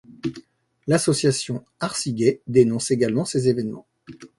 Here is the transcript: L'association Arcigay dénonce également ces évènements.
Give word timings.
L'association 0.87 1.63
Arcigay 1.79 2.41
dénonce 2.47 2.89
également 2.89 3.23
ces 3.23 3.49
évènements. 3.49 3.85